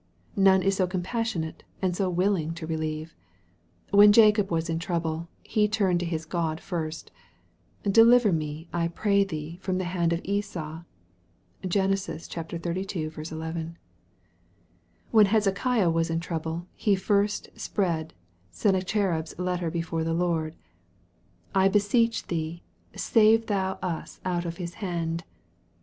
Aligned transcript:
None 0.35 0.63
is 0.63 0.77
so 0.77 0.87
com 0.87 1.03
passionate, 1.03 1.61
and 1.79 1.95
so 1.95 2.09
willing 2.09 2.55
to 2.55 2.65
relieve. 2.65 3.13
When 3.91 4.11
Jacob 4.11 4.49
was 4.49 4.67
in 4.67 4.79
trouble 4.79 5.27
he 5.43 5.67
turned 5.67 5.99
to 5.99 6.07
his 6.07 6.25
God 6.25 6.59
first:" 6.59 7.11
Deliver 7.83 8.31
me, 8.33 8.67
I 8.73 8.87
pray 8.87 9.23
thee, 9.23 9.59
from 9.61 9.77
the 9.77 9.83
hand 9.83 10.11
of 10.11 10.19
Esau." 10.23 10.85
(Gen. 11.67 11.91
xxxii. 11.95 12.33
11.) 12.35 13.77
When 15.11 15.25
Hezekiah 15.27 15.91
was 15.91 16.09
in 16.09 16.19
trouble, 16.19 16.65
he 16.73 16.95
first 16.95 17.49
spread 17.55 18.15
Senna 18.49 18.81
cherib's 18.81 19.37
letter 19.37 19.69
before 19.69 20.03
the 20.03 20.15
Lord:" 20.15 20.55
I 21.63 21.67
beseech 21.67 22.25
thee, 22.25 22.63
save 22.95 23.45
thou 23.45 23.73
us 23.83 24.19
out 24.25 24.45
of 24.45 24.57
his 24.57 24.73
hand." 24.81 25.25